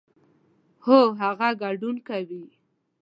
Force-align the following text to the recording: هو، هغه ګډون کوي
هو، 0.85 0.99
هغه 1.21 1.49
ګډون 1.61 1.95
کوي 2.07 2.43